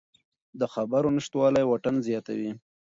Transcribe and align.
د 0.59 0.61
خبرو 0.73 1.09
نشتوالی 1.15 1.63
واټن 1.65 1.95
زیاتوي 2.07 2.51